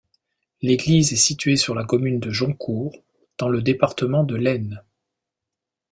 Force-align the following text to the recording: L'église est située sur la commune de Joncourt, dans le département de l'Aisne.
L'église 0.63 1.13
est 1.13 1.15
située 1.15 1.57
sur 1.57 1.75
la 1.75 1.83
commune 1.83 2.19
de 2.19 2.31
Joncourt, 2.31 3.03
dans 3.37 3.49
le 3.49 3.61
département 3.61 4.23
de 4.23 4.35
l'Aisne. 4.35 4.83